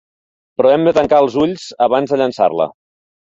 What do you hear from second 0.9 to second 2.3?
tancar els ulls abans de